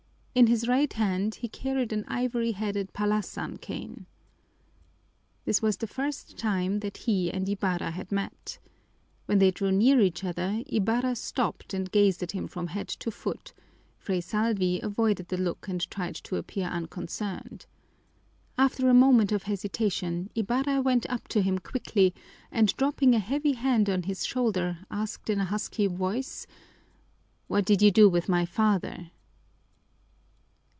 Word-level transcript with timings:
In 0.33 0.47
his 0.47 0.65
right 0.65 0.91
hand 0.93 1.35
he 1.35 1.49
carried 1.49 1.91
an 1.91 2.05
ivory 2.07 2.53
headed 2.53 2.93
palasan 2.93 3.57
cane. 3.57 4.05
This 5.43 5.61
was 5.61 5.75
the 5.75 5.87
first 5.87 6.37
time 6.37 6.79
that 6.79 6.99
he 7.03 7.29
and 7.29 7.49
Ibarra 7.49 7.91
had 7.91 8.13
met. 8.13 8.57
When 9.25 9.39
they 9.39 9.51
drew 9.51 9.73
near 9.73 9.99
each 9.99 10.23
other 10.23 10.63
Ibarra 10.67 11.17
stopped 11.17 11.73
and 11.73 11.91
gazed 11.91 12.23
at 12.23 12.31
him 12.31 12.47
from 12.47 12.67
head 12.67 12.87
to 13.03 13.11
foot; 13.11 13.51
Fray 13.97 14.21
Salvi 14.21 14.79
avoided 14.79 15.27
the 15.27 15.35
look 15.35 15.67
and 15.67 15.81
tried 15.91 16.15
to 16.15 16.37
appear 16.37 16.67
unconcerned. 16.69 17.65
After 18.57 18.87
a 18.87 18.93
moment 18.93 19.33
of 19.33 19.43
hesitation 19.43 20.29
Ibarra 20.33 20.81
went 20.81 21.05
up 21.09 21.27
to 21.27 21.41
him 21.41 21.59
quickly 21.59 22.13
and 22.53 22.73
dropping 22.77 23.13
a 23.13 23.19
heavy 23.19 23.51
hand 23.51 23.89
on 23.89 24.03
his 24.03 24.25
shoulder, 24.25 24.85
asked 24.89 25.29
in 25.29 25.41
a 25.41 25.45
husky 25.51 25.87
voice, 25.87 26.47
"What 27.47 27.65
did 27.65 27.81
you 27.81 27.91
do 27.91 28.07
with 28.07 28.29
my 28.29 28.45
father?" 28.45 29.11